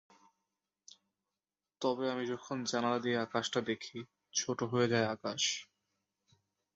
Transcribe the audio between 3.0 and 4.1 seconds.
দিয়ে আকাশটা দেখি,